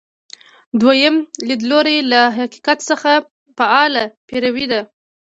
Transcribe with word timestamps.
دویم 0.81 1.15
لیدلوری 1.47 1.97
له 2.11 2.21
حقیقت 2.37 2.79
څخه 2.89 3.11
فعاله 3.57 4.03
پیروي 4.27 4.65
ده. 4.71 4.81